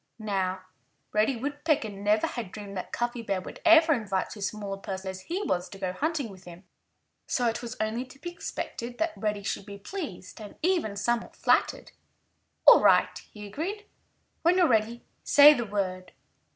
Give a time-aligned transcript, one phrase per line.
[0.17, 0.61] Now,
[1.13, 5.11] Reddy Woodpecker never had dreamed that Cuffy Bear would ever invite so small a person
[5.11, 6.63] as he was to go hunting with him.
[7.27, 11.35] So it was only to be expected that Reddy should be pleased and even somewhat
[11.35, 11.91] flattered.
[12.65, 13.85] "All right!" he agreed.
[14.41, 16.13] "When you're ready, say the word."